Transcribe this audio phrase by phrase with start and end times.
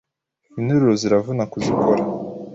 [0.59, 2.01] interuro ziravuna kuzikora